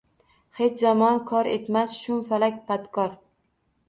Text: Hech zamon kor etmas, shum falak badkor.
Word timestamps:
Hech 0.59 0.79
zamon 0.85 1.19
kor 1.31 1.49
etmas, 1.51 1.93
shum 2.05 2.23
falak 2.31 2.57
badkor. 2.73 3.13